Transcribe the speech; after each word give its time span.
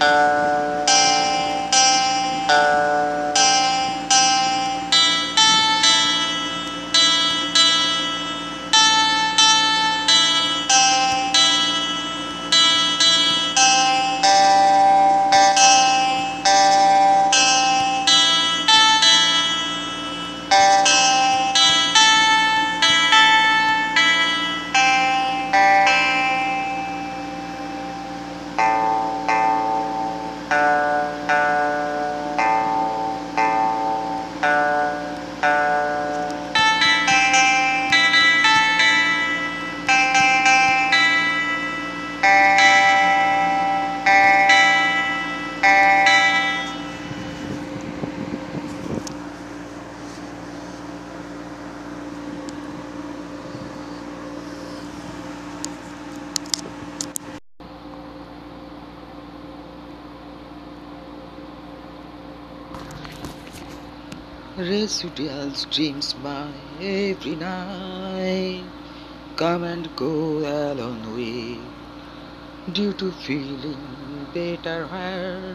Uh... 0.00 0.77
Residual 64.58 65.52
dreams 65.70 66.14
by 66.14 66.50
every 66.80 67.36
night. 67.36 68.64
Come 69.36 69.62
and 69.62 69.86
go 69.94 70.42
alone 70.72 71.14
with 71.14 72.74
due 72.74 72.92
to 72.94 73.12
feeling 73.12 74.26
better 74.34 74.84
where 74.88 75.54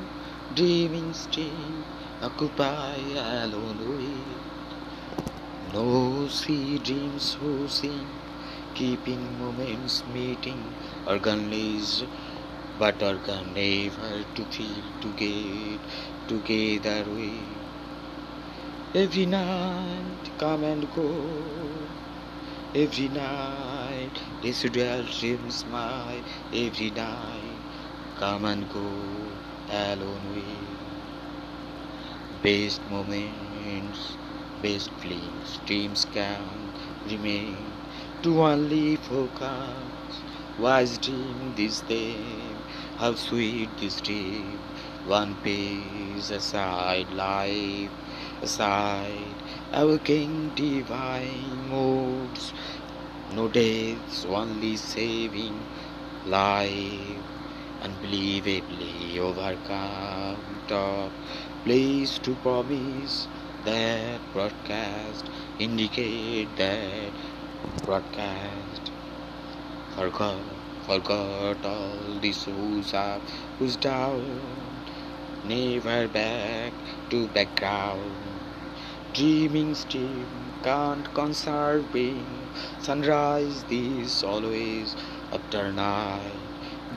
dreaming 0.56 1.12
still 1.14 1.84
occupy 2.22 2.96
alone 3.44 3.82
with 3.92 5.74
no 5.74 6.30
see 6.30 6.78
dreams 6.78 7.34
who 7.34 7.68
sing 7.68 8.08
keeping 8.74 9.38
moments 9.38 10.02
meeting 10.08 10.64
organized 11.06 12.06
but 12.80 13.04
organ 13.04 13.54
never 13.54 14.24
to 14.34 14.46
feel 14.56 14.88
to 15.02 15.12
get 15.24 15.82
together 16.26 17.04
with 17.12 17.63
Every 18.96 19.26
night 19.26 20.32
come 20.38 20.64
and 20.64 20.90
go. 20.90 21.90
Every 22.76 23.10
night 23.10 24.22
residual 24.44 25.06
dreams 25.06 25.66
my 25.66 26.24
every 26.52 26.92
night 26.92 27.64
come 28.16 28.46
and 28.46 28.70
go 28.70 29.42
alone 29.68 30.30
with 30.30 30.80
best 32.44 32.86
moments, 32.88 34.18
best 34.62 34.92
feelings, 35.00 35.60
dreams 35.66 36.06
can 36.06 36.74
remain 37.06 37.86
to 38.22 38.42
only 38.42 38.98
focus. 38.98 40.24
Wise 40.58 40.98
dream 41.00 41.56
this 41.56 41.82
day, 41.82 42.56
how 42.98 43.16
sweet 43.16 43.78
this 43.78 44.02
dream. 44.02 44.70
One 45.04 45.38
page 45.38 46.30
aside 46.30 47.14
life 47.14 47.92
aside 48.44 49.36
our 49.74 49.98
King 50.00 50.52
divine 50.54 51.70
moves, 51.70 52.54
no 53.34 53.48
deaths, 53.48 54.26
only 54.26 54.76
saving 54.76 55.66
life, 56.26 57.24
unbelievably 57.82 59.18
overcome. 59.20 60.60
Top 60.68 61.12
place 61.64 62.20
to 62.20 62.36
promise 62.36 63.28
that 63.66 64.20
broadcast 64.34 65.30
indicate 65.58 66.50
that 66.58 67.14
broadcast 67.86 68.92
forgot 69.96 70.44
forgot 70.86 71.66
all 71.66 72.20
this 72.22 72.44
who's 72.44 72.94
up 72.94 73.22
who's 73.58 73.78
down 73.78 74.83
never 75.44 76.08
back 76.08 76.74
to 77.10 77.28
background. 77.28 78.16
Dreaming 79.14 79.76
steam 79.76 80.28
can't 80.64 81.14
conserving. 81.14 82.50
Sunrise 82.80 83.64
this 83.66 84.24
always 84.24 84.96
after 85.32 85.72
night. 85.72 86.34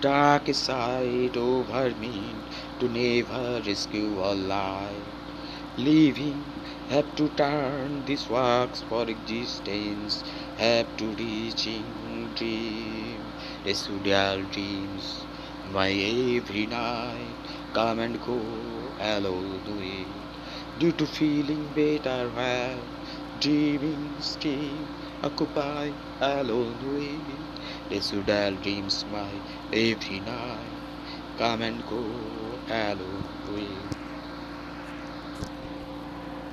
Dark 0.01 0.55
side 0.55 1.37
over 1.37 1.91
me 1.95 2.47
to 2.81 2.89
never 2.89 3.61
rescue 3.67 4.19
all 4.21 4.37
life 4.37 5.17
living 5.77 6.43
have 6.89 7.15
to 7.15 7.29
turn 7.31 8.05
this 8.07 8.29
works 8.29 8.83
for 8.83 9.09
existence. 9.09 10.23
Have 10.57 10.97
to 10.97 11.15
reaching 11.15 12.33
dream 12.35 13.35
residual 13.65 14.43
dreams. 14.45 15.27
My 15.65 15.91
every 15.91 16.67
night 16.67 17.37
come 17.77 17.99
and 18.05 18.21
go 18.21 18.95
alone 18.99 19.65
it 19.83 20.37
due 20.79 20.93
to 21.01 21.07
feeling 21.07 21.65
better 21.79 22.31
while 22.39 22.87
dreaming 23.45 24.21
still 24.23 24.87
occupy 25.23 25.85
alone 26.21 26.79
with 26.95 27.51
residual 27.91 28.57
dreams 28.65 29.05
my 29.07 29.43
every 29.73 30.21
night. 30.21 30.81
Come 31.37 31.63
and 31.63 31.85
go 31.85 32.63
alone 32.69 33.29
with 33.49 33.96